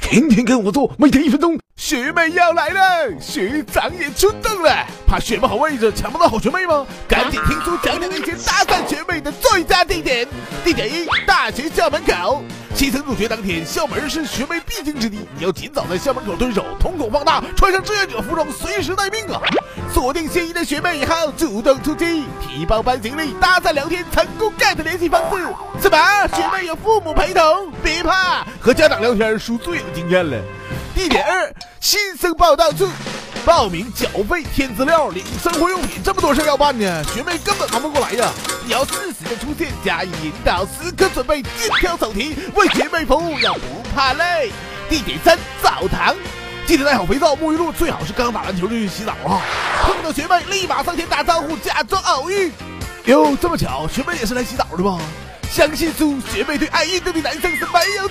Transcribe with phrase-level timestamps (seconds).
[0.00, 1.58] 天天跟我做，每天一分钟。
[1.76, 6.86] 学妹要来了，学长也出动了，怕学不好位置抢不到好学妹吗？
[7.08, 9.61] 赶紧听出讲讲那些搭讪学妹的最
[10.72, 10.90] 地点。
[10.90, 12.42] 一，大学校门口。
[12.74, 19.38] 新生入学当天，校门是学妹必经之地，你要尽早在校门口蹲守，瞳孔放大，穿上志愿者服装，随时待命啊！
[19.92, 25.44] 锁定心仪的学妹以后，主动出击，提包班行李，搭讪聊天，成功 get 联系方式。
[25.82, 25.98] 什么？
[26.34, 27.70] 学妹有父母陪同？
[27.82, 30.38] 别怕，和家长聊天输最有经验了。
[30.94, 32.88] 地点二，新生报到处，
[33.44, 38.30] 报名、缴费、填资料、领生活用品，这么多事要办呢，学妹根本忙不过来呀！
[38.64, 43.60] 你要适时的出现，加以引导，时刻准备精挑手题，为学妹服务，要不
[43.94, 44.52] 怕累。
[44.88, 46.14] 地点三，澡堂，
[46.66, 49.42] 记得带好肥皂、沐浴露，最好是刚打完球就去洗澡啊！
[49.82, 52.52] 碰到学妹，立马上前打招呼，假装偶遇。
[53.06, 55.00] 哟，这么巧，学妹也是来洗澡的吗？
[55.50, 58.08] 相信猪学妹对爱运动的男生是没有。